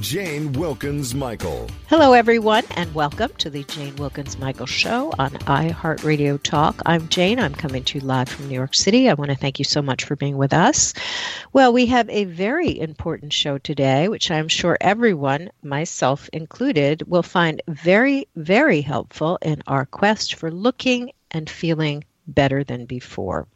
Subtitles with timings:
[0.00, 1.68] Jane Wilkens Michael.
[1.88, 6.80] Hello, everyone, and welcome to the Jane Wilkens Michael Show on iHeartRadio Talk.
[6.86, 7.40] I'm Jane.
[7.40, 9.08] I'm coming to you live from New York City.
[9.08, 10.94] I want to thank you so much for being with us.
[11.52, 17.24] Well, we have a very important show today, which I'm sure everyone, myself included, will
[17.24, 23.48] find very, very helpful in our quest for looking and feeling better than before.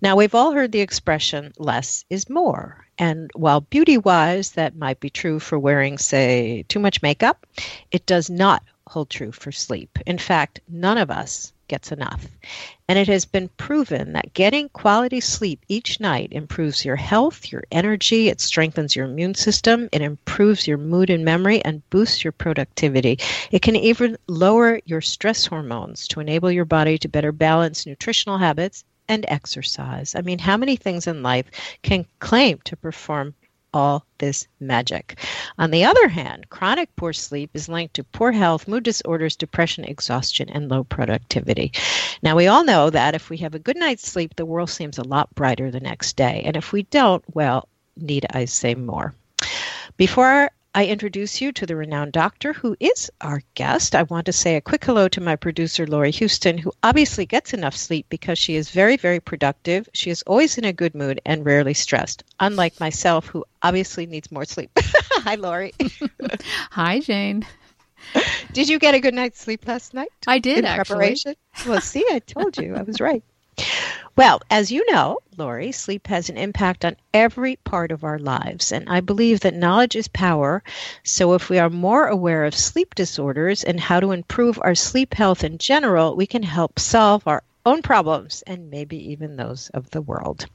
[0.00, 2.86] Now, we've all heard the expression less is more.
[2.98, 7.46] And while beauty wise, that might be true for wearing, say, too much makeup,
[7.90, 9.98] it does not hold true for sleep.
[10.06, 12.26] In fact, none of us gets enough.
[12.88, 17.62] And it has been proven that getting quality sleep each night improves your health, your
[17.70, 22.32] energy, it strengthens your immune system, it improves your mood and memory, and boosts your
[22.32, 23.18] productivity.
[23.50, 28.36] It can even lower your stress hormones to enable your body to better balance nutritional
[28.36, 30.14] habits and exercise.
[30.14, 31.50] I mean, how many things in life
[31.82, 33.34] can claim to perform
[33.74, 35.18] all this magic.
[35.58, 39.84] On the other hand, chronic poor sleep is linked to poor health, mood disorders, depression,
[39.84, 41.72] exhaustion, and low productivity.
[42.22, 44.98] Now, we all know that if we have a good night's sleep, the world seems
[44.98, 46.42] a lot brighter the next day.
[46.44, 49.14] And if we don't, well, need I say more?
[49.96, 53.94] Before I introduce you to the renowned doctor who is our guest.
[53.94, 57.52] I want to say a quick hello to my producer, Lori Houston, who obviously gets
[57.52, 59.86] enough sleep because she is very, very productive.
[59.92, 64.32] She is always in a good mood and rarely stressed, unlike myself, who obviously needs
[64.32, 64.70] more sleep.
[64.78, 65.74] Hi, Lori.
[66.70, 67.44] Hi, Jane.
[68.54, 70.08] Did you get a good night's sleep last night?
[70.26, 70.96] I did, in actually.
[70.96, 71.34] Preparation?
[71.66, 72.76] Well, see, I told you.
[72.76, 73.22] I was right.
[74.16, 78.72] Well, as you know, Lori, sleep has an impact on every part of our lives.
[78.72, 80.62] And I believe that knowledge is power.
[81.02, 85.14] So if we are more aware of sleep disorders and how to improve our sleep
[85.14, 89.90] health in general, we can help solve our own problems and maybe even those of
[89.90, 90.46] the world.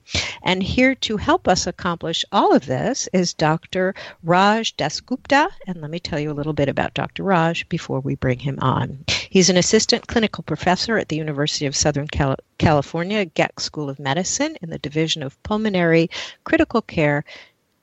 [0.44, 3.96] And here to help us accomplish all of this is Dr.
[4.24, 5.50] Raj Dasgupta.
[5.66, 7.24] And let me tell you a little bit about Dr.
[7.24, 9.06] Raj before we bring him on.
[9.30, 14.00] He's an assistant clinical professor at the University of Southern Cal- California Keck School of
[14.00, 16.10] Medicine in the Division of Pulmonary
[16.44, 17.24] Critical Care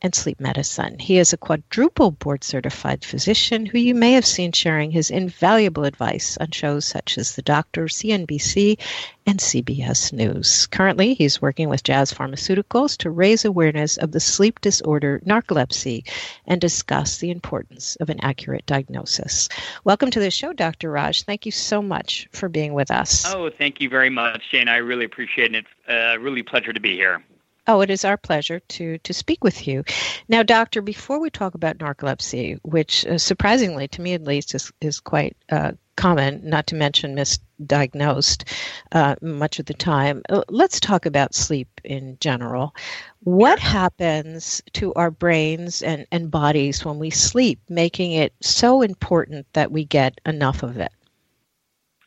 [0.04, 0.98] and sleep medicine.
[0.98, 5.84] He is a quadruple board certified physician who you may have seen sharing his invaluable
[5.84, 8.78] advice on shows such as The Doctor, CNBC,
[9.26, 10.66] and CBS News.
[10.66, 16.06] Currently, he's working with Jazz Pharmaceuticals to raise awareness of the sleep disorder narcolepsy
[16.46, 19.48] and discuss the importance of an accurate diagnosis.
[19.84, 20.90] Welcome to the show, Dr.
[20.90, 21.22] Raj.
[21.22, 23.24] Thank you so much for being with us.
[23.34, 24.68] Oh, thank you very much, Jane.
[24.68, 25.64] I really appreciate it.
[25.64, 27.24] It's a really pleasure to be here.
[27.66, 29.84] Oh, it is our pleasure to to speak with you.
[30.28, 34.70] Now, doctor, before we talk about narcolepsy, which uh, surprisingly to me at least is
[34.80, 38.48] is quite uh, common, not to mention misdiagnosed
[38.92, 40.22] uh, much of the time.
[40.28, 42.74] Uh, let's talk about sleep in general.
[43.20, 49.46] What happens to our brains and, and bodies when we sleep, making it so important
[49.54, 50.92] that we get enough of it?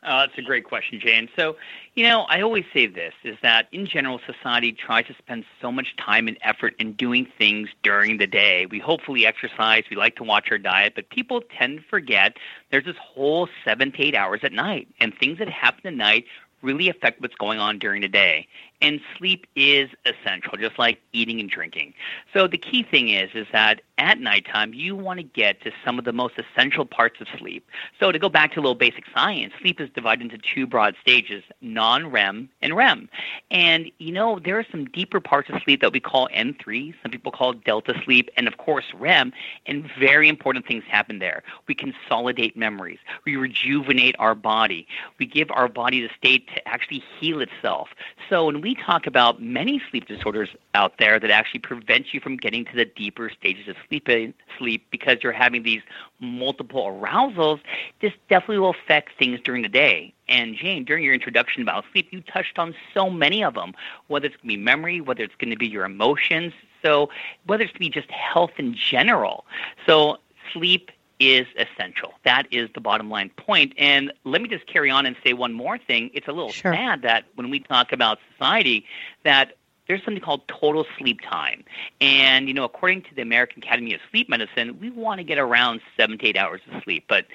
[0.04, 1.28] Uh, that's a great question, Jane.
[1.36, 1.56] So,
[1.96, 5.72] you know, I always say this is that in general, society tries to spend so
[5.72, 8.68] much time and effort in doing things during the day.
[8.68, 12.38] We hopefully exercise, we like to watch our diet, but people tend to forget
[12.72, 16.26] there's this whole seven to eight hours at night, and things that happen at night
[16.62, 18.48] really affect what's going on during the day.
[18.82, 21.94] And sleep is essential, just like eating and drinking.
[22.34, 25.98] So the key thing is, is that at nighttime you want to get to some
[25.98, 27.68] of the most essential parts of sleep.
[28.00, 30.96] So to go back to a little basic science, sleep is divided into two broad
[31.02, 33.10] stages: non-REM and REM.
[33.50, 36.94] And you know there are some deeper parts of sleep that we call N3.
[37.02, 39.34] Some people call delta sleep, and of course REM.
[39.66, 41.42] And very important things happen there.
[41.68, 43.00] We consolidate memories.
[43.26, 44.88] We rejuvenate our body.
[45.18, 47.90] We give our body the state to actually heal itself.
[48.30, 52.38] So when we talk about many sleep disorders out there that actually prevent you from
[52.38, 55.82] getting to the deeper stages of sleep, eh, sleep because you're having these
[56.20, 57.60] multiple arousals,
[58.02, 60.14] this definitely will affect things during the day.
[60.28, 63.74] And Jane, during your introduction about sleep, you touched on so many of them,
[64.08, 67.10] whether it's going to be memory, whether it's going to be your emotions, so
[67.46, 69.46] whether it's going to be just health in general.
[69.86, 70.18] So
[70.54, 72.14] sleep is essential.
[72.24, 73.74] That is the bottom line point.
[73.78, 76.12] And let me just carry on and say one more thing.
[76.14, 76.74] It's a little sure.
[76.74, 78.86] sad that when we talk about society,
[79.24, 79.54] that
[79.88, 81.64] there's something called total sleep time.
[82.02, 85.38] And, you know, according to the American Academy of Sleep Medicine, we want to get
[85.38, 87.06] around seven to eight hours of sleep.
[87.08, 87.26] But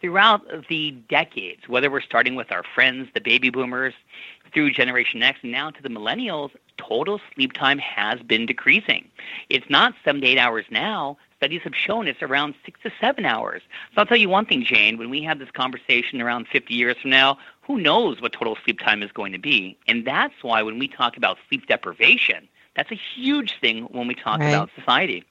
[0.00, 3.94] throughout the decades, whether we're starting with our friends, the baby boomers,
[4.52, 9.08] through Generation X, and now to the millennials, total sleep time has been decreasing.
[9.50, 11.18] It's not seven to eight hours now.
[11.38, 13.62] Studies have shown it's around six to seven hours.
[13.94, 16.96] So I'll tell you one thing, Jane, when we have this conversation around 50 years
[16.96, 19.76] from now, who knows what total sleep time is going to be?
[19.86, 24.14] And that's why when we talk about sleep deprivation, that's a huge thing when we
[24.14, 24.48] talk right.
[24.48, 25.24] about society.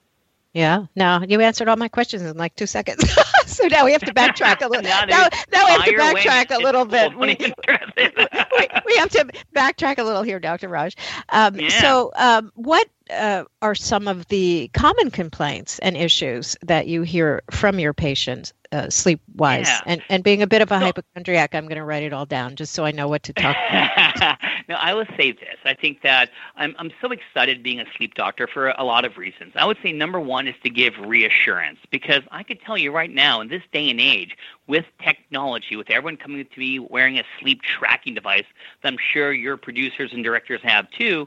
[0.56, 0.86] Yeah.
[0.96, 3.14] Now you answered all my questions in like two seconds.
[3.46, 4.82] so now we have to backtrack a little.
[4.90, 7.14] now, now, now we have to backtrack a little bit.
[7.14, 10.70] We, we, we, have to backtrack a little here, Dr.
[10.70, 10.96] Raj.
[11.28, 11.68] Um, yeah.
[11.82, 17.42] So, um, what uh, are some of the common complaints and issues that you hear
[17.50, 19.66] from your patients uh, sleep wise?
[19.66, 19.80] Yeah.
[19.86, 22.26] And, and being a bit of a so, hypochondriac, I'm going to write it all
[22.26, 24.38] down just so I know what to talk about.
[24.68, 25.56] no, I will say this.
[25.64, 29.16] I think that I'm, I'm so excited being a sleep doctor for a lot of
[29.16, 29.52] reasons.
[29.56, 33.10] I would say number one is to give reassurance because I could tell you right
[33.10, 34.36] now, in this day and age,
[34.66, 38.44] with technology, with everyone coming to me wearing a sleep tracking device
[38.82, 41.26] that I'm sure your producers and directors have too,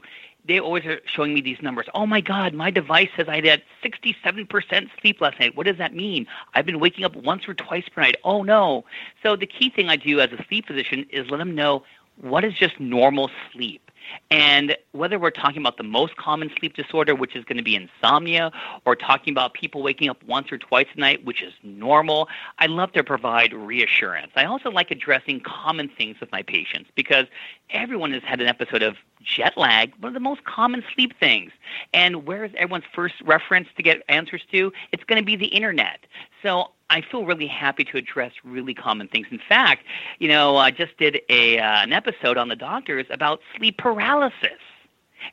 [0.50, 1.86] they always are showing me these numbers.
[1.94, 5.56] Oh my God, my device says I had 67% sleep last night.
[5.56, 6.26] What does that mean?
[6.54, 8.16] I've been waking up once or twice per night.
[8.24, 8.84] Oh no.
[9.22, 11.84] So the key thing I do as a sleep physician is let them know
[12.20, 13.92] what is just normal sleep.
[14.30, 17.74] And whether we're talking about the most common sleep disorder, which is going to be
[17.74, 18.52] insomnia,
[18.84, 22.28] or talking about people waking up once or twice a night, which is normal,
[22.58, 24.32] I love to provide reassurance.
[24.36, 27.26] I also like addressing common things with my patients because
[27.70, 31.52] everyone has had an episode of jet lag, one of the most common sleep things.
[31.92, 34.72] And where is everyone's first reference to get answers to?
[34.92, 36.06] It's going to be the internet.
[36.42, 39.28] So I feel really happy to address really common things.
[39.30, 39.84] In fact,
[40.18, 43.99] you know, I just did a uh, an episode on the doctors about sleep paralysis.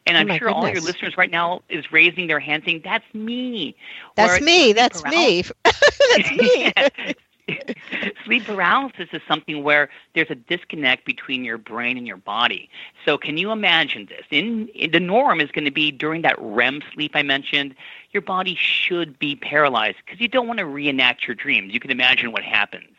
[0.06, 0.56] And oh I'm oh sure goodness.
[0.56, 3.75] all your listeners right now is raising their hand saying, "That's me."
[4.16, 4.74] That's me.
[4.74, 5.44] That's me.
[5.64, 6.72] That's me.
[8.25, 12.69] Sleep paralysis is something where there's a disconnect between your brain and your body.
[13.06, 14.25] So, can you imagine this?
[14.31, 17.75] In, in, the norm is going to be during that REM sleep I mentioned,
[18.12, 21.74] your body should be paralyzed because you don't want to reenact your dreams.
[21.74, 22.96] You can imagine what happens.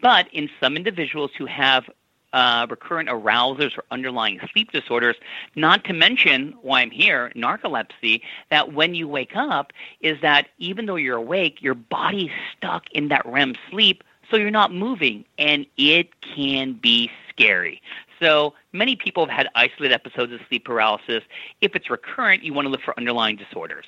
[0.00, 1.90] but in some individuals who have
[2.32, 5.16] uh, recurrent arousals or underlying sleep disorders,
[5.54, 10.86] not to mention why I'm here, narcolepsy, that when you wake up is that even
[10.86, 15.66] though you're awake, your body's stuck in that REM sleep, so you're not moving, and
[15.76, 17.82] it can be scary.
[18.18, 21.22] So many people have had isolated episodes of sleep paralysis.
[21.60, 23.86] If it's recurrent, you want to look for underlying disorders.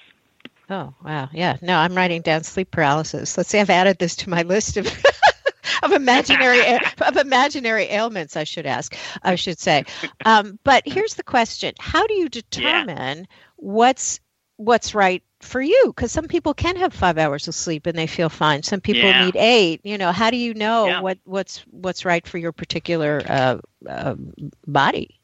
[0.68, 1.28] Oh, wow.
[1.32, 1.56] Yeah.
[1.62, 3.36] No, I'm writing down sleep paralysis.
[3.36, 4.86] Let's see, I've added this to my list of
[5.84, 6.60] of imaginary
[7.06, 8.36] of imaginary ailments.
[8.36, 8.96] I should ask.
[9.22, 9.84] I should say.
[10.24, 13.24] Um, but here's the question: How do you determine yeah.
[13.56, 14.20] what's
[14.56, 15.84] what's right for you?
[15.86, 18.62] Because some people can have five hours of sleep and they feel fine.
[18.62, 19.24] Some people yeah.
[19.24, 19.80] need eight.
[19.84, 21.00] You know, how do you know yeah.
[21.00, 23.58] what what's what's right for your particular uh,
[23.88, 24.14] uh,
[24.66, 25.20] body?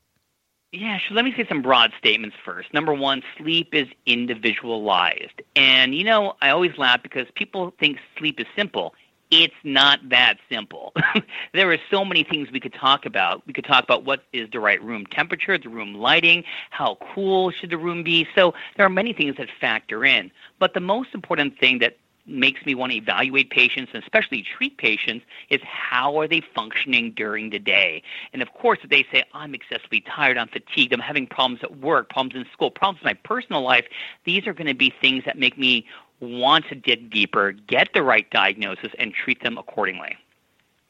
[0.72, 2.72] Yeah, so let me say some broad statements first.
[2.72, 5.42] Number one, sleep is individualized.
[5.56, 8.94] And, you know, I always laugh because people think sleep is simple
[9.30, 10.92] it's not that simple.
[11.54, 13.46] there are so many things we could talk about.
[13.46, 17.50] We could talk about what is the right room temperature, the room lighting, how cool
[17.50, 18.26] should the room be.
[18.34, 20.30] So there are many things that factor in.
[20.58, 21.96] But the most important thing that
[22.26, 27.12] makes me want to evaluate patients and especially treat patients is how are they functioning
[27.12, 28.02] during the day.
[28.32, 31.78] And of course, if they say, I'm excessively tired, I'm fatigued, I'm having problems at
[31.78, 33.86] work, problems in school, problems in my personal life,
[34.24, 35.86] these are going to be things that make me
[36.20, 40.16] want to dig deeper, get the right diagnosis, and treat them accordingly.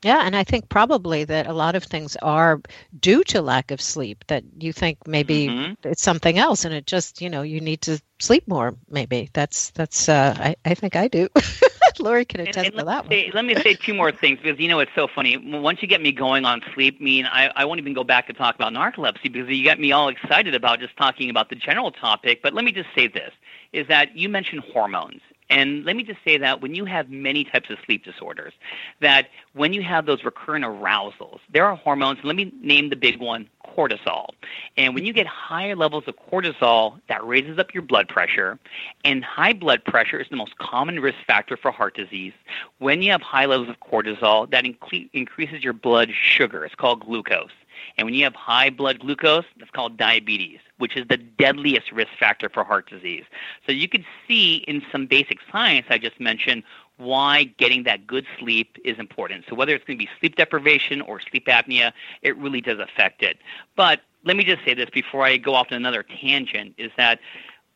[0.02, 2.60] Yeah, and I think probably that a lot of things are
[2.99, 4.25] due to lack of sleep.
[4.28, 5.87] That you think maybe mm-hmm.
[5.87, 8.75] it's something else, and it just you know you need to sleep more.
[8.88, 11.28] Maybe that's that's uh, I I think I do.
[12.00, 13.33] Lori can attest and, and to that say, one.
[13.35, 15.37] let me say two more things because you know it's so funny.
[15.37, 18.26] Once you get me going on sleep, I mean I I won't even go back
[18.28, 21.57] to talk about narcolepsy because you got me all excited about just talking about the
[21.57, 22.42] general topic.
[22.42, 23.33] But let me just say this:
[23.73, 27.45] is that you mentioned hormones and let me just say that when you have many
[27.45, 28.52] types of sleep disorders,
[29.00, 32.21] that when you have those recurrent arousals, there are hormones.
[32.23, 34.28] Let me name the big one cortisol.
[34.76, 38.59] And when you get higher levels of cortisol, that raises up your blood pressure.
[39.04, 42.33] And high blood pressure is the most common risk factor for heart disease.
[42.78, 46.64] When you have high levels of cortisol, that inc- increases your blood sugar.
[46.64, 47.50] It's called glucose.
[48.00, 52.09] And when you have high blood glucose, that's called diabetes, which is the deadliest risk
[52.19, 53.25] factor for heart disease.
[53.66, 56.62] So you can see in some basic science I just mentioned
[56.97, 59.45] why getting that good sleep is important.
[59.50, 61.92] So whether it's going to be sleep deprivation or sleep apnea,
[62.23, 63.37] it really does affect it.
[63.76, 67.21] But let me just say this before I go off on another tangent is that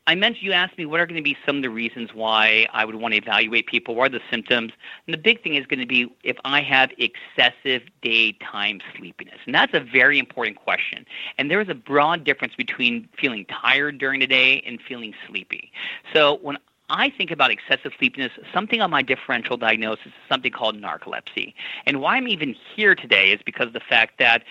[0.06, 2.66] I mentioned you asked me what are going to be some of the reasons why
[2.74, 3.94] I would want to evaluate people.
[3.94, 4.72] What are the symptoms?
[5.06, 9.38] And the big thing is going to be if I have excessive daytime sleepiness.
[9.46, 11.06] And that's a very important question.
[11.38, 15.72] And there is a broad difference between feeling tired during the day and feeling sleepy.
[16.12, 16.58] So when
[16.90, 21.54] I think about excessive sleepiness, something on my differential diagnosis is something called narcolepsy.
[21.86, 24.42] And why I'm even here today is because of the fact that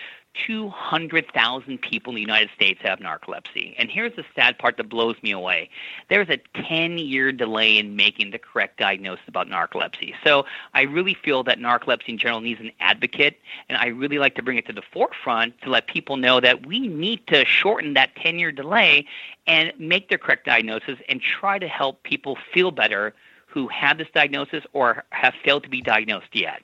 [0.48, 3.76] 200,000 people in the United States have narcolepsy.
[3.78, 5.70] And here's the sad part that blows me away.
[6.10, 6.38] There's a
[6.68, 10.14] 10 year delay in making the correct diagnosis about narcolepsy.
[10.24, 14.36] So I really feel that narcolepsy in general needs an advocate, and I really like
[14.36, 17.94] to bring it to the forefront to let people know that we need to shorten
[17.94, 19.06] that 10 year delay
[19.46, 23.14] and make the correct diagnosis and try to help people feel better
[23.48, 26.64] who have this diagnosis or have failed to be diagnosed yet.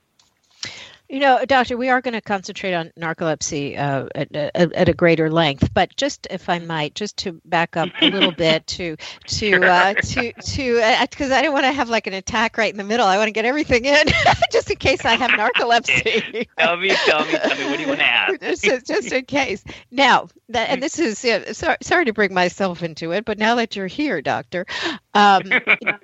[1.10, 4.94] You know, doctor, we are going to concentrate on narcolepsy uh, at, at, at, a
[4.94, 8.96] greater length, but just if I might, just to back up a little bit to
[9.25, 12.72] to uh, to to because uh, I don't want to have like an attack right
[12.72, 13.08] in the middle.
[13.08, 14.06] I want to get everything in
[14.51, 16.48] just in case I have narcolepsy.
[16.60, 17.66] tell me, tell me, tell me.
[17.66, 18.42] What do you want to ask?
[18.62, 19.63] just, just in case.
[19.89, 21.18] Now, that, and this is
[21.58, 24.68] sorry, sorry to bring myself into it, but now that you're here, doctor,
[25.16, 25.42] um,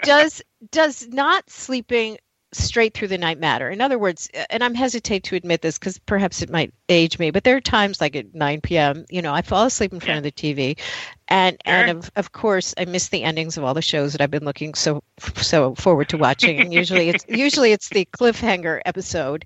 [0.01, 2.17] does does not sleeping
[2.63, 3.69] straight through the night matter.
[3.69, 7.19] In other words, uh, and I'm hesitate to admit this because perhaps it might age
[7.19, 9.99] me, but there are times like at 9 p.m., you know, I fall asleep in
[9.99, 10.17] front yeah.
[10.17, 10.79] of the TV,
[11.27, 11.75] and sure.
[11.75, 14.45] and of, of course I miss the endings of all the shows that I've been
[14.45, 15.03] looking so
[15.37, 16.59] so forward to watching.
[16.59, 19.45] And usually it's usually it's the cliffhanger episode.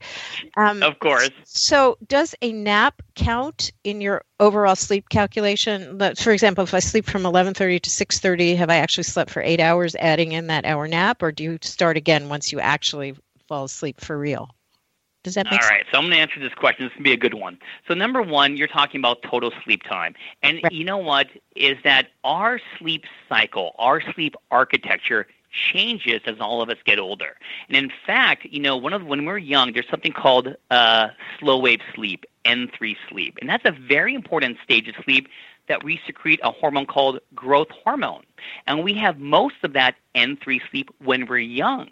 [0.57, 1.29] Um, of course.
[1.45, 5.99] So does a nap count in your overall sleep calculation?
[6.17, 9.59] For example, if I sleep from 11:30 to 6:30, have I actually slept for eight
[9.59, 13.15] hours, adding in that hour nap, or do you start again once you actually
[13.47, 14.49] fall asleep for real?
[15.23, 15.71] Does that make All sense?
[15.71, 16.85] All right, so I'm going to answer this question.
[16.85, 17.57] This is going to be a good one.
[17.87, 20.15] So, number one, you're talking about total sleep time.
[20.43, 20.71] And right.
[20.71, 21.27] you know what?
[21.55, 27.35] Is that our sleep cycle, our sleep architecture changes as all of us get older.
[27.67, 31.09] And in fact, you know, one of when we're young, there's something called uh,
[31.39, 35.27] slow wave sleep, N3 sleep, and that's a very important stage of sleep
[35.67, 38.23] that we secrete a hormone called growth hormone,
[38.67, 41.89] and we have most of that N3 sleep when we're young,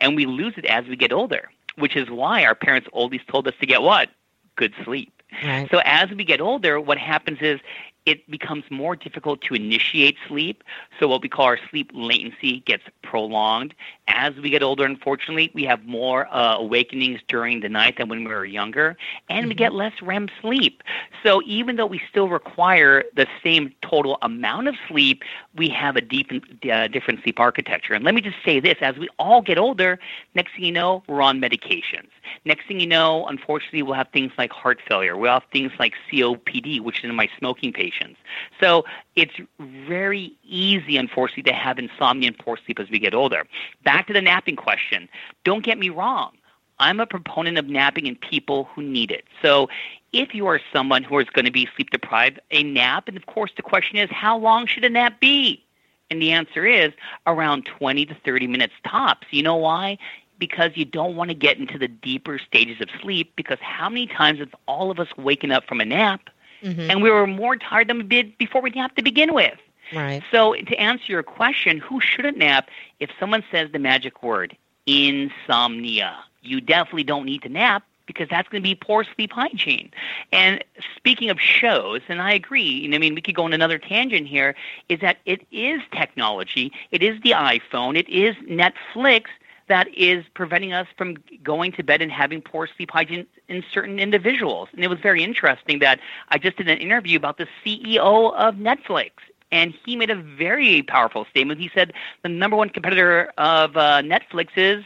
[0.00, 3.46] and we lose it as we get older which is why our parents always told
[3.48, 4.10] us to get what?
[4.56, 5.10] Good sleep.
[5.42, 5.68] Right.
[5.70, 7.60] So as we get older, what happens is
[8.06, 10.62] it becomes more difficult to initiate sleep.
[11.00, 13.74] So, what we call our sleep latency gets prolonged.
[14.08, 18.24] As we get older, unfortunately, we have more uh, awakenings during the night than when
[18.24, 18.96] we were younger,
[19.28, 19.48] and mm-hmm.
[19.48, 20.82] we get less REM sleep.
[21.22, 25.22] So, even though we still require the same total amount of sleep,
[25.56, 26.30] we have a deep,
[26.70, 27.94] uh, different sleep architecture.
[27.94, 29.98] And let me just say this as we all get older,
[30.34, 32.08] next thing you know, we're on medications.
[32.44, 35.16] Next thing you know, unfortunately, we'll have things like heart failure.
[35.16, 38.18] We'll have things like COPD, which is in my smoking patients.
[38.60, 38.84] So
[39.14, 43.44] it's very easy, unfortunately, to have insomnia and poor sleep as we get older.
[43.84, 45.08] Back to the napping question.
[45.44, 46.32] Don't get me wrong.
[46.80, 49.24] I'm a proponent of napping in people who need it.
[49.42, 49.68] So
[50.14, 53.26] if you are someone who is going to be sleep deprived, a nap, and of
[53.26, 55.62] course the question is, how long should a nap be?
[56.10, 56.92] And the answer is
[57.26, 59.26] around 20 to 30 minutes tops.
[59.30, 59.98] You know why?
[60.38, 64.06] because you don't want to get into the deeper stages of sleep because how many
[64.06, 66.28] times have all of us waken up from a nap
[66.62, 66.90] mm-hmm.
[66.90, 69.58] and we were more tired than we did before we napped to begin with.
[69.92, 70.22] Right.
[70.30, 72.68] So to answer your question, who shouldn't nap?
[73.00, 74.56] If someone says the magic word,
[74.86, 79.90] insomnia, you definitely don't need to nap because that's going to be poor sleep hygiene.
[80.32, 80.62] And
[80.96, 84.26] speaking of shows, and I agree, and I mean, we could go on another tangent
[84.26, 84.54] here,
[84.88, 89.24] is that it is technology, it is the iPhone, it is Netflix
[89.68, 93.98] that is preventing us from going to bed and having poor sleep hygiene in certain
[93.98, 94.68] individuals.
[94.74, 98.56] And it was very interesting that I just did an interview about the CEO of
[98.56, 99.12] Netflix.
[99.50, 101.60] And he made a very powerful statement.
[101.60, 101.92] He said
[102.22, 104.84] the number one competitor of uh, Netflix is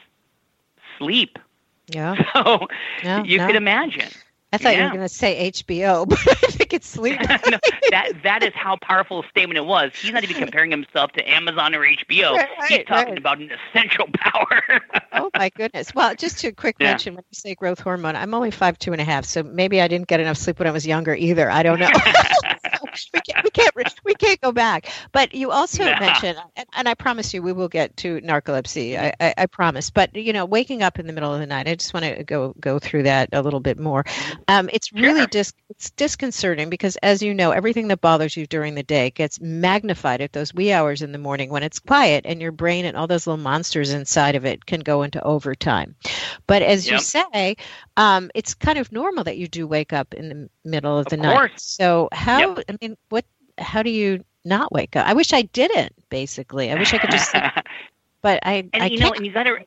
[0.98, 1.38] sleep.
[1.88, 2.14] Yeah.
[3.02, 3.46] So you no.
[3.46, 4.08] could imagine.
[4.50, 4.78] I thought yeah.
[4.78, 7.20] you were going to say HBO, but I think it's sleep.
[7.20, 7.58] no,
[7.90, 9.92] that that is how powerful a statement it was.
[9.94, 12.32] He's not even comparing himself to Amazon or HBO.
[12.32, 13.18] Right, He's talking right.
[13.18, 14.62] about an essential power.
[15.12, 15.94] oh my goodness!
[15.94, 16.92] Well, just a quick yeah.
[16.92, 19.82] mention when you say growth hormone, I'm only five two and a half, so maybe
[19.82, 21.50] I didn't get enough sleep when I was younger either.
[21.50, 21.90] I don't know.
[23.76, 24.90] We, can't, we can't go back.
[25.12, 25.98] But you also nah.
[25.98, 28.98] mentioned, and, and, I promise you, we will get to narcolepsy.
[28.98, 29.90] I, I, I, promise.
[29.90, 32.24] But you know, waking up in the middle of the night, I just want to
[32.24, 34.04] go go through that a little bit more.
[34.46, 35.26] Um, it's really sure.
[35.26, 39.40] dis it's disconcerting because, as you know, everything that bothers you during the day gets
[39.40, 42.96] magnified at those wee hours in the morning when it's quiet, and your brain and
[42.96, 45.94] all those little monsters inside of it can go into overtime.
[46.46, 46.94] But as yep.
[46.94, 47.56] you say,
[47.96, 51.16] um, it's kind of normal that you do wake up in the middle of the
[51.16, 51.52] of night.
[51.56, 52.38] So how?
[52.38, 52.64] Yep.
[52.68, 53.24] I mean, what?
[53.58, 55.06] How do you not wake up.
[55.06, 55.92] I wish I didn't.
[56.08, 57.30] Basically, I wish I could just.
[57.30, 57.44] sleep.
[58.20, 59.64] But I, and I you know, and you got to,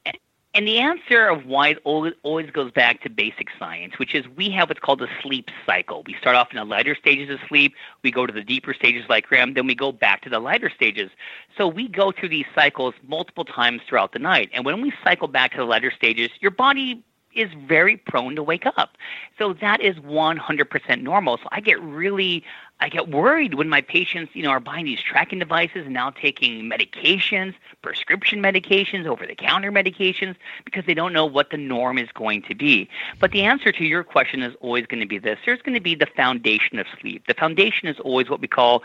[0.54, 4.28] and the answer of why it always, always goes back to basic science, which is
[4.28, 6.04] we have what's called a sleep cycle.
[6.06, 9.06] We start off in the lighter stages of sleep, we go to the deeper stages
[9.08, 11.12] like REM, then we go back to the lighter stages.
[11.58, 14.50] So we go through these cycles multiple times throughout the night.
[14.52, 17.02] And when we cycle back to the lighter stages, your body
[17.34, 18.98] is very prone to wake up.
[19.38, 21.38] So that is 100% normal.
[21.38, 22.44] So I get really
[22.82, 26.10] I get worried when my patients, you know, are buying these tracking devices and now
[26.10, 30.36] taking medications, prescription medications, over-the-counter medications
[30.66, 32.90] because they don't know what the norm is going to be.
[33.20, 35.38] But the answer to your question is always going to be this.
[35.46, 37.28] There's going to be the foundation of sleep.
[37.28, 38.82] The foundation is always what we call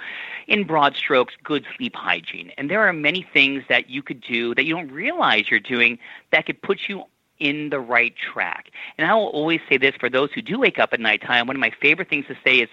[0.46, 2.52] in broad strokes good sleep hygiene.
[2.58, 5.98] And there are many things that you could do that you don't realize you're doing
[6.32, 7.04] that could put you
[7.38, 8.70] in the right track.
[8.98, 11.56] And I will always say this for those who do wake up at nighttime, one
[11.56, 12.68] of my favorite things to say is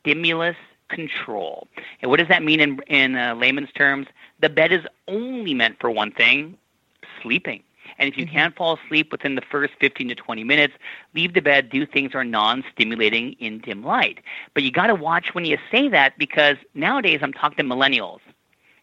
[0.00, 0.56] stimulus
[0.88, 1.66] control.
[2.00, 4.06] And what does that mean in, in uh, layman's terms?
[4.40, 6.56] The bed is only meant for one thing
[7.22, 7.62] sleeping.
[7.98, 8.26] And if you Mhm.
[8.26, 10.74] can't fall asleep within the first 15 to 20 minutes,
[11.14, 14.18] leave the bed, do things that are non stimulating in dim light.
[14.54, 18.20] But you got to watch when you say that because nowadays I'm talking to millennials.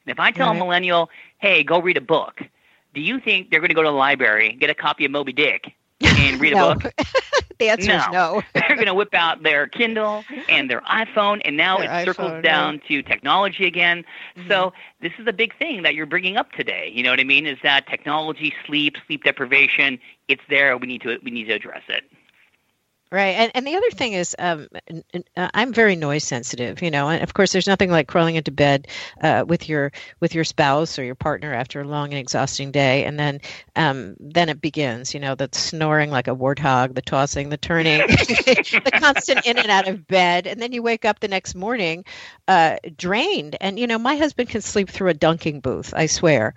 [0.06, 0.52] And if I tell Right.
[0.52, 2.42] a millennial, hey, go read a book,
[2.98, 5.34] do you think they're going to go to the library, get a copy of Moby
[5.34, 5.74] Dick,
[6.18, 6.74] and read a no.
[6.74, 6.94] book?
[7.60, 8.42] the answer is no.
[8.54, 12.34] they're going to whip out their Kindle and their iPhone, and now Their it circles
[12.34, 14.04] iPhone, down to technology again.
[14.38, 14.48] Mhm.
[14.48, 16.92] So this is a big thing that you're bringing up today.
[16.94, 17.46] You know what I mean?
[17.46, 20.00] Is that technology, sleep, sleep deprivation?
[20.28, 20.78] It's there.
[20.78, 22.04] We need to we need to address it.
[23.10, 24.68] Right, and and the other thing is, um,
[25.38, 28.52] uh, I'm very noise sensitive, you know, and of course, there's nothing like crawling into
[28.52, 28.88] bed
[29.22, 33.06] uh, with your with your spouse or your partner after a long and exhausting day,
[33.06, 33.40] and then
[33.78, 38.00] um, then it begins, you know, the snoring like a warthog, the tossing, the turning,
[38.08, 42.04] the constant in and out of bed, and then you wake up the next morning
[42.48, 46.54] uh, drained, and you know, my husband can sleep through a dunking booth, I swear,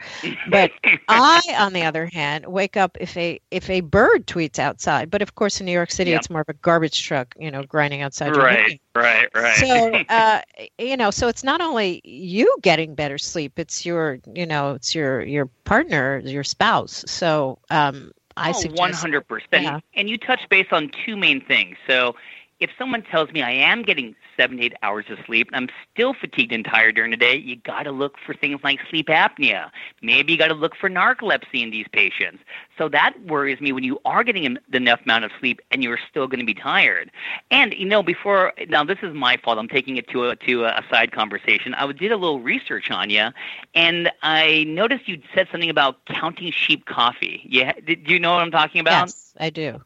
[0.46, 0.72] but
[1.08, 5.10] I, on the other hand, wake up if a if a bird tweets outside.
[5.10, 6.16] But of course, in New York City, Yep.
[6.16, 8.66] it's more of a garbage truck, you know, grinding outside your window.
[8.66, 9.56] right, right, right.
[9.56, 10.40] So, uh,
[10.78, 14.94] you know, so it's not only you getting better sleep; it's your, you know, it's
[14.94, 17.04] your your partner, your spouse.
[17.06, 19.84] So, um, I oh, suggest one hundred percent.
[19.94, 21.76] And you touch base on two main things.
[21.86, 22.14] So,
[22.60, 26.14] if someone tells me I am getting seven eight hours of sleep and I'm still
[26.14, 29.70] fatigued and tired during the day, you got to look for things like sleep apnea.
[30.02, 32.42] Maybe you got to look for narcolepsy in these patients.
[32.76, 35.98] So that worries me when you are getting en- enough amount of sleep and you're
[36.10, 37.10] still going to be tired.
[37.50, 39.58] And you know, before now, this is my fault.
[39.58, 41.74] I'm taking it to a to a side conversation.
[41.74, 43.28] I did a little research on you,
[43.74, 47.42] and I noticed you said something about counting sheep coffee.
[47.48, 49.08] Yeah, do you know what I'm talking about?
[49.08, 49.82] yes, I do.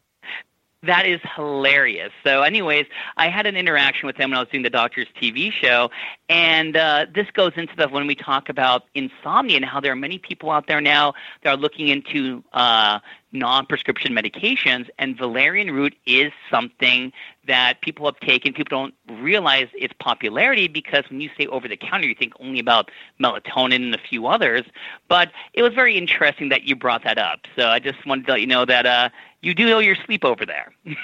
[0.86, 2.12] That is hilarious.
[2.24, 5.50] So, anyways, I had an interaction with him when I was doing the doctor's TV
[5.50, 5.90] show,
[6.28, 9.96] and uh, this goes into the when we talk about insomnia and how there are
[9.96, 12.98] many people out there now that are looking into uh,
[13.32, 17.12] non-prescription medications, and valerian root is something
[17.46, 18.52] that people have taken.
[18.52, 22.60] People don't realize its popularity because when you say over the counter, you think only
[22.60, 24.62] about melatonin and a few others.
[25.08, 27.40] But it was very interesting that you brought that up.
[27.56, 29.08] So I just wanted to let you know that uh,
[29.44, 30.72] you do know your sleep over there.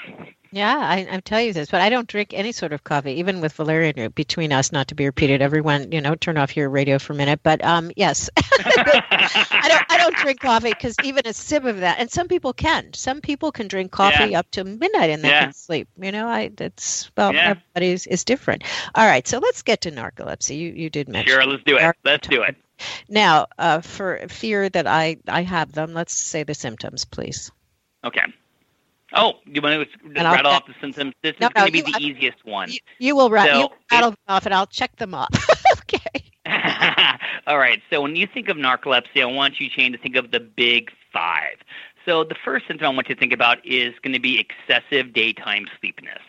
[0.53, 3.39] Yeah, I, I tell you this, but I don't drink any sort of coffee, even
[3.39, 4.15] with valerian root.
[4.15, 5.41] Between us, not to be repeated.
[5.41, 7.39] Everyone, you know, turn off your radio for a minute.
[7.41, 9.85] But um, yes, I don't.
[9.89, 12.91] I don't drink coffee because even a sip of that, and some people can.
[12.91, 14.39] Some people can drink coffee Yeah.
[14.39, 15.45] up to midnight and they Yeah.
[15.45, 15.87] can sleep.
[15.97, 16.51] You know, I.
[16.59, 17.51] It's well, Yeah.
[17.51, 18.65] everybody's is different.
[18.93, 20.57] All right, so let's get to narcolepsy.
[20.57, 21.31] You you did mention.
[21.33, 21.95] Sure, let's do it.
[22.03, 22.57] Let's do it.
[23.07, 27.51] Now, uh, for fear that I I have them, let's say the symptoms, please.
[28.03, 28.21] Okay.
[29.13, 31.13] Oh, you want to I'll- rattle off the symptoms?
[31.21, 32.71] This No, is going no, to be you- the easiest one.
[32.71, 35.29] You, you will ra- So, you rattle them off, and I'll check them off.
[35.79, 36.23] okay.
[37.47, 37.81] All right.
[37.89, 40.91] So when you think of narcolepsy, I want you, Jane, to think of the big
[41.11, 41.57] five.
[42.05, 45.13] So the first symptom I want you to think about is going to be excessive
[45.13, 46.21] daytime sleepiness.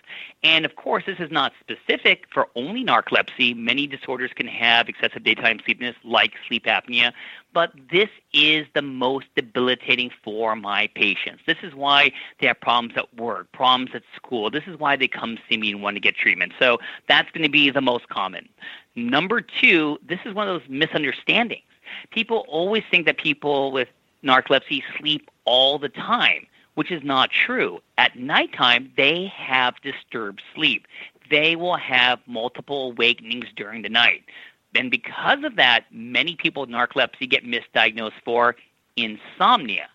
[0.45, 3.57] And of course, this is not specific for only narcolepsy.
[3.57, 7.13] Many disorders can have excessive daytime sleepiness, like sleep apnea,
[7.53, 11.43] but this is the most debilitating for my patients.
[11.47, 14.51] This is why they have problems at work, problems at school.
[14.51, 16.55] This is why they come see me and want to get treatment.
[16.59, 16.79] So
[17.09, 18.49] that's going to be the most common.
[18.97, 21.63] Number two, this is one of those misunderstandings.
[22.11, 23.89] People always think that people with
[24.25, 27.81] narcolepsy sleep all the time, which is not true.
[27.99, 30.87] At nighttime, they have disturbed sleep.
[31.31, 34.25] They will have multiple awakenings during the night.
[34.75, 38.57] And because of that, many people with narcolepsy get misdiagnosed for
[38.97, 39.89] insomnia.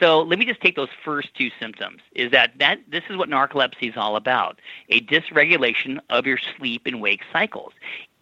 [0.00, 2.00] So let me just take those first two symptoms.
[2.12, 4.60] Is that that this is what narcolepsy is all about?
[4.88, 7.72] A dysregulation of your sleep and wake cycles,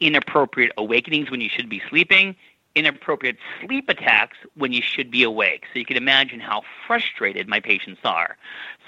[0.00, 2.36] inappropriate awakenings when you should be sleeping,
[2.76, 5.64] inappropriate sleep attacks when you should be awake.
[5.72, 8.36] So you can imagine how frustrated my patients are.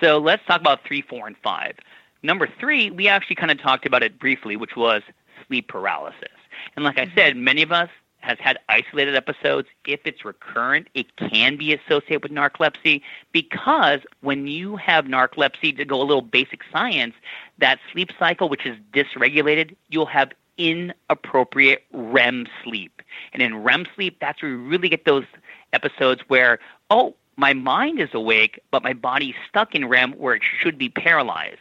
[0.01, 1.75] So let's talk about three, four, and five.
[2.23, 5.03] Number three, we actually kind of talked about it briefly, which was
[5.47, 6.29] sleep paralysis.
[6.77, 7.15] And like I mm-hmm.
[7.17, 7.89] said, many of us
[8.21, 9.69] has had isolated episodes.
[9.87, 13.01] If it's recurrent, it can be associated with narcolepsy
[13.33, 17.15] because when you have narcolepsy, to go a little basic science,
[17.59, 22.98] that sleep cycle, which is dysregulated, you'll have inappropriate REM sleep.
[23.33, 25.25] And in REM sleep, that's where we really get those
[25.73, 26.59] episodes where,
[26.91, 30.89] oh, my mind is awake, but my body's stuck in REM where it should be
[30.89, 31.61] paralyzed.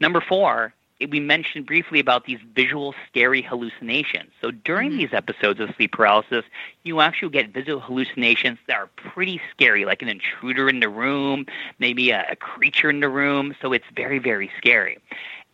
[0.00, 0.72] Number four,
[1.10, 4.30] we mentioned briefly about these visual scary hallucinations.
[4.40, 4.98] So during mm-hmm.
[4.98, 6.44] these episodes of sleep paralysis,
[6.84, 11.46] you actually get visual hallucinations that are pretty scary, like an intruder in the room,
[11.78, 13.54] maybe a, a creature in the room.
[13.60, 14.98] So it's very, very scary.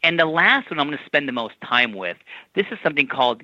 [0.02, 2.16] And the last one I'm going to spend the most time with,
[2.54, 3.42] this is something called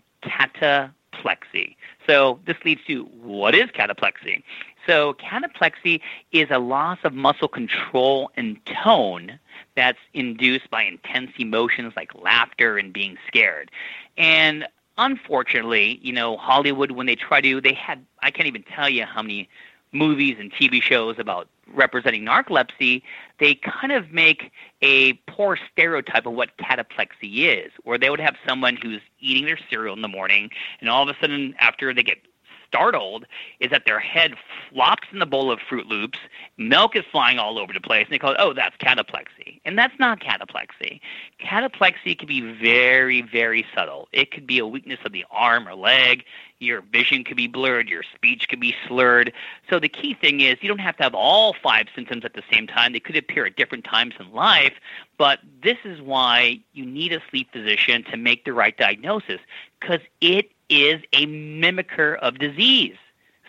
[1.17, 1.77] cataplexy.
[2.07, 4.43] So this leads to what is cataplexy?
[4.87, 6.01] So cataplexy
[6.33, 9.39] is a loss of muscle control and tone
[9.75, 13.71] that's induced by intense emotions like laughter and being scared.
[14.17, 18.89] And unfortunately, you know, Hollywood when they try to they had I can't even tell
[18.89, 19.49] you how many
[19.93, 23.03] movies and TV shows about representing narcolepsy,
[23.39, 28.37] they kind of make a poor stereotype of what cataplexy is, where they would have
[28.47, 32.03] someone who's eating their cereal in the morning, and all of a sudden, after they
[32.03, 32.19] get
[32.67, 33.27] startled
[33.61, 34.35] is that their head
[34.71, 36.19] flops in the bowl of Froot Loops,
[36.57, 39.61] milk is flying all over the place, and they call it, oh, that's cataplexy.
[39.65, 41.01] And that's not cataplexy.
[41.41, 44.09] Cataplexy can be very, very subtle.
[44.13, 46.25] It could be a weakness of the arm or leg.
[46.59, 47.89] Your vision could be blurred.
[47.89, 49.33] Your speech could be slurred.
[49.69, 52.43] So the key thing is you don't have to have all five symptoms at the
[52.51, 52.93] same time.
[52.93, 54.73] They could appear at different times in life,
[55.19, 59.41] but this is why you need a sleep physician to make the right diagnosis
[59.81, 62.97] because it is a mimicker of disease,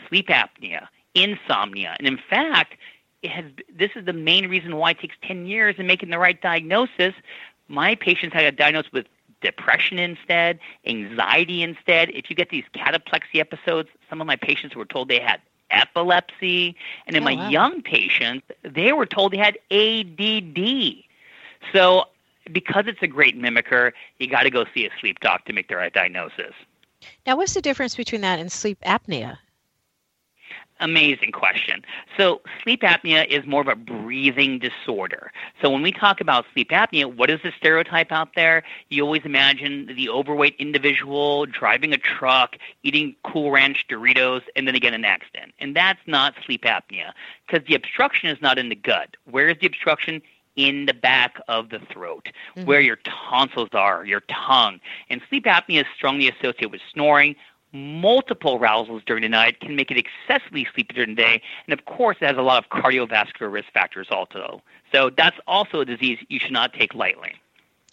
[0.08, 1.96] sleep apnea, insomnia.
[1.98, 2.76] And in fact,
[3.24, 6.20] it has, this is the main reason why it takes 10 years in making the
[6.20, 7.14] right diagnosis.
[7.68, 9.08] My patients had a diagnosed with
[9.42, 12.10] depression instead, anxiety instead.
[12.12, 16.76] If you get these cataplexy episodes, some of my patients were told they had epilepsy.
[17.06, 17.50] And in oh, my wow.
[17.50, 21.04] young patients, they were told they had ADD.
[21.74, 22.06] So
[22.52, 25.68] because it's a great mimicker, you got to go see a sleep doc to make
[25.68, 26.54] the right diagnosis.
[27.26, 29.38] Now, what's the difference between that and sleep apnea?
[30.80, 31.84] Amazing question.
[32.18, 35.32] So, sleep apnea is more of a breathing disorder.
[35.60, 38.64] So, when we talk about sleep apnea, what is the stereotype out there?
[38.90, 44.76] You always imagine the overweight individual driving a truck, eating Cool Ranch Doritos, and then
[44.76, 45.54] get an accident.
[45.58, 47.14] And that's not sleep apnea
[47.48, 49.18] because the obstruction is not in the gut.
[49.26, 50.22] Where is the obstruction?
[50.58, 52.68] In the back of the throat, mm-hmm.
[52.68, 52.98] where your
[53.30, 54.82] tonsils are, your tongue.
[55.10, 57.36] And sleep apnea is strongly associated with snoring.
[57.74, 61.42] Multiple arousals during the night can make it excessively sleepy during the day.
[61.68, 64.62] And of course, it has a lot of cardiovascular risk factors also.
[64.92, 67.34] So that's also a disease you should not take lightly.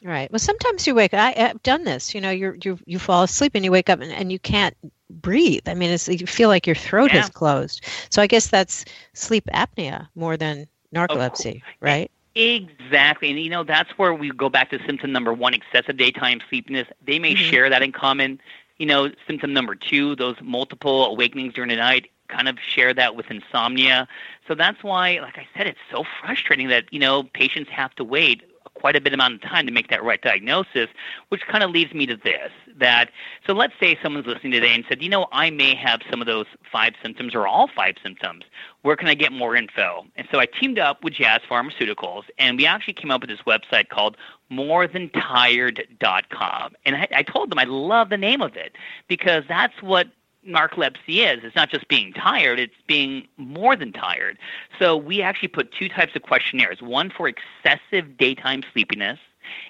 [0.03, 0.31] Right.
[0.31, 1.15] Well, sometimes you wake.
[1.15, 2.15] I, have done this.
[2.15, 4.77] You know, you you you fall asleep and you wake up and, and you can't
[5.11, 5.67] breathe.
[5.67, 7.21] I mean, it's, you feel like your throat yeah.
[7.21, 7.85] is closed.
[8.11, 12.11] So I guess that's sleep apnea more than narcolepsy, right?
[12.35, 13.31] Exactly.
[13.31, 16.89] And, you know, that's where we go back to symptom number one excessive daytime sleepiness.
[17.05, 17.51] They may mm-hmm.
[17.51, 18.41] share that in common.
[18.79, 23.15] You know, symptom number two, those multiple awakenings during the night, kind of share that
[23.15, 24.09] with insomnia.
[24.49, 28.05] So that's why, like I said, it's so frustrating that, you know, patients have to
[28.05, 28.43] wait
[28.85, 30.89] quite a bit amount of time to make that right diagnosis,
[31.31, 33.09] which kind of leads me to this that
[33.47, 36.27] so let's say someone's listening today and said, you know, I may have some of
[36.27, 38.45] those five symptoms or all five symptoms.
[38.83, 40.05] Where can I get more info?
[40.17, 43.41] And so I teamed up with Jazz Pharmaceuticals and we actually came up with this
[43.47, 44.19] website called
[44.53, 46.75] morethantired.com.
[46.85, 48.77] And I, I told them I love the name of it
[49.09, 50.09] because that's what
[50.47, 51.45] narcolepsy is.
[51.45, 54.39] It's not just being tired, it's being more than tired.
[54.79, 59.19] So we actually put two types of questionnaires one for excessive daytime sleepiness,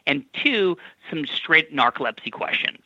[0.06, 0.76] and two,
[1.10, 2.78] some straight narcolepsy questions.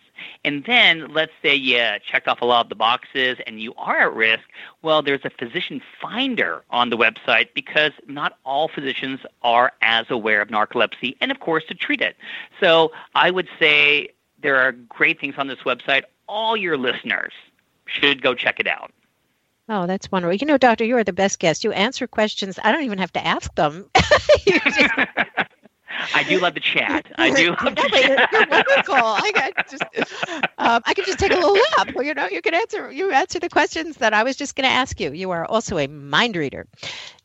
[0.44, 3.98] And then let's say you checked off a lot of the boxes and you are
[3.98, 4.42] at risk.
[4.82, 10.40] Well, there's a physician finder on the website because not all physicians are as aware
[10.40, 12.16] of narcolepsy and, of course, to treat it.
[12.60, 14.10] So I would say
[14.42, 16.02] there are great things on this website.
[16.26, 17.32] All your listeners
[17.88, 18.92] should go check it out.
[19.68, 20.34] Oh, that's wonderful.
[20.34, 21.64] You know, Doctor, you are the best guest.
[21.64, 22.58] You answer questions.
[22.62, 23.86] I don't even have to ask them.
[26.14, 27.06] I do love the chat.
[27.16, 28.50] I do love the You're chat.
[28.50, 28.94] wonderful.
[28.96, 29.82] I got just,
[30.58, 31.94] um, I can just take a little nap.
[31.94, 34.68] Well, you know, you can answer you answer the questions that I was just going
[34.68, 35.12] to ask you.
[35.12, 36.66] You are also a mind reader.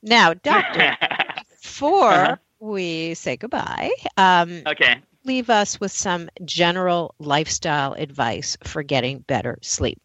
[0.02, 0.96] Now, doctor,
[1.62, 2.36] before Uh-huh.
[2.60, 5.02] we say goodbye, um, okay.
[5.26, 10.00] leave us with some general lifestyle advice for getting better sleep.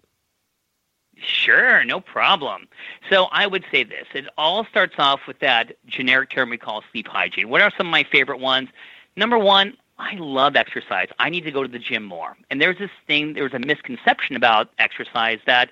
[1.21, 2.69] Sure, no problem.
[3.11, 4.07] So I would say this.
[4.15, 7.49] It all starts off with that generic term we call sleep hygiene.
[7.49, 8.69] What are some of my favorite ones?
[9.17, 11.09] Number one, I love exercise.
[11.19, 12.37] I need to go to the gym more.
[12.51, 15.71] And there's this thing, there's a misconception about exercise that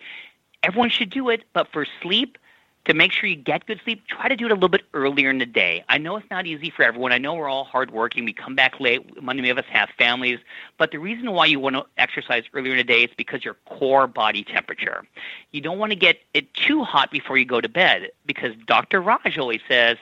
[0.62, 2.38] everyone should do it, but for sleep,
[2.87, 5.29] to make sure you get good sleep, try to do it a little bit earlier
[5.29, 5.85] in the day.
[5.88, 7.12] I know it's not easy for everyone.
[7.12, 8.25] I know we're all hardworking.
[8.25, 9.20] We come back late.
[9.20, 10.38] Many of us have families.
[10.79, 13.57] But the reason why you want to exercise earlier in the day is because your
[13.66, 15.05] core body temperature.
[15.51, 19.03] You don't want to get it too hot before you go to bed because Dr.
[19.03, 19.96] Raj always says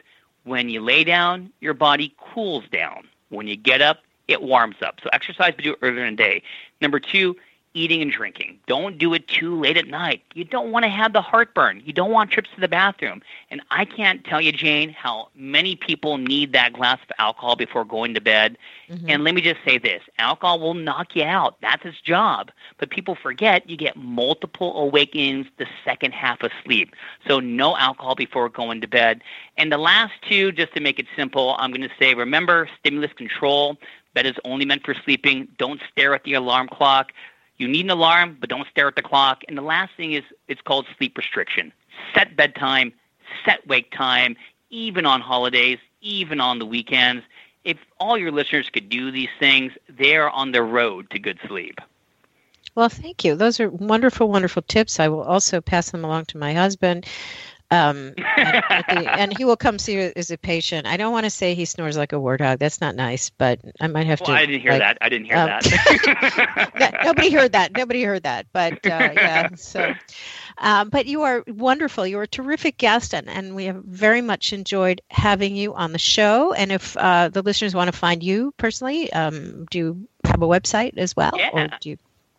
[0.45, 3.09] when you lay down, your body cools down.
[3.31, 5.01] When you get up, it warms up.
[5.03, 6.43] So exercise, but do it earlier in the day.
[6.83, 7.37] Number two,
[7.75, 8.59] eating and drinking.
[8.67, 10.23] Don't do it too late at night.
[10.35, 11.83] You don't want to have the heartburn.
[11.85, 13.21] You don't want trips to the bathroom.
[13.51, 17.85] And I can't tell you, Jane, how many people need that glass of alcohol before
[17.85, 18.57] going to bed.
[18.89, 19.05] Mhm.
[19.09, 21.61] And let me just say this alcohol will knock you out.
[21.61, 22.51] That's its job.
[22.79, 26.95] But people forget you get multiple awakenings the second half of sleep.
[27.27, 29.23] So no alcohol before going to bed.
[29.57, 33.13] And the last two, just to make it simple, I'm going to say remember stimulus
[33.13, 33.77] control.
[34.15, 35.49] That is only meant for sleeping.
[35.59, 37.13] Don't stare at the alarm clock.
[37.57, 39.43] You need an alarm, but don't stare at the clock.
[39.49, 41.73] And the last thing is it's called sleep restriction.
[42.15, 42.93] Set bedtime,
[43.45, 44.37] set wake time,
[44.71, 47.25] even on holidays, even on the weekends.
[47.65, 51.81] If all your listeners could do these things, they're on the road to good sleep.
[52.75, 53.37] Well, thank you.
[53.37, 54.99] Those are wonderful, wonderful tips.
[54.99, 57.07] I will also pass them along to my husband.
[57.75, 60.87] Um, and, the- and he will come see you as a patient.
[60.87, 62.59] I don't want to say he snores like a warthog.
[62.59, 64.33] That's not nice, but I might have Well, to.
[64.35, 64.99] I didn't hear like, that.
[65.01, 67.01] I didn't hear um, that.
[67.05, 67.73] nobody heard that.
[67.77, 68.47] Nobody heard that.
[68.53, 69.95] But uh, yeah, so.
[70.59, 72.07] Um, but you are wonderful.
[72.07, 75.99] You're a terrific guest, and, and we have very much enjoyed having you on the
[75.99, 76.53] show.
[76.53, 80.47] And if uh, the listeners want to find you personally, um, do you have a
[80.47, 81.79] website as well, or Yeah.
[81.81, 81.99] do you?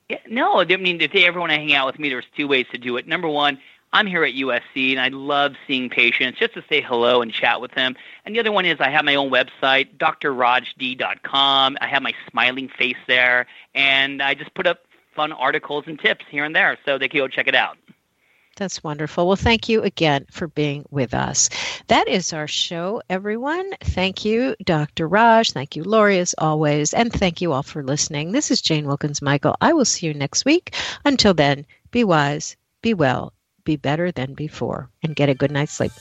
[0.09, 2.47] Yeah, no, I mean, if they ever want to hang out with me, there's two
[2.47, 3.07] ways to do it.
[3.07, 3.57] Number one,
[3.95, 7.61] I'm here at USC, and I love seeing patients just to say hello and chat
[7.61, 7.95] with them.
[8.25, 11.77] And the other one is I have my own website, drrajd.com.
[11.79, 14.79] I have my smiling face there, and I just put up
[15.15, 17.77] fun articles and tips here and there, so they can go check it out.
[18.57, 19.27] That's wonderful.
[19.27, 21.49] Well, thank you again for being with us.
[21.87, 23.71] That is our show, everyone.
[23.79, 25.07] Thank you, Dr.
[25.07, 25.51] Raj.
[25.51, 26.93] Thank you, Lori, as always.
[26.93, 28.33] And thank you all for listening.
[28.33, 29.55] This is Jane Wilkens Michael.
[29.61, 30.75] I will see you next week.
[31.05, 33.31] Until then, be wise, be well,
[33.65, 35.91] be better than before, and get a good night's sleep.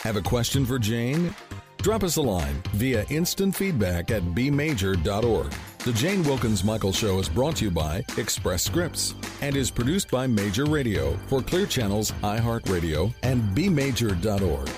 [0.00, 1.34] Have a question for Jane?
[1.78, 5.52] Drop us a line via instant feedback at bmajor.org.
[5.84, 10.10] The Jane Wilkens Michael Show is brought to you by Express Scripts and is produced
[10.10, 14.70] by Major Radio for Clear Channels, iHeartRadio, and bmajor.org.